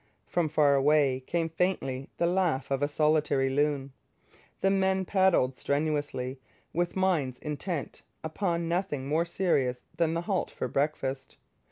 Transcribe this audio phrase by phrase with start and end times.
[0.25, 3.93] From far away came faintly the laugh of a solitary loon.
[4.61, 6.39] The men paddled strenuously,
[6.73, 11.37] with minds intent upon nothing more serious than the halt for breakfast.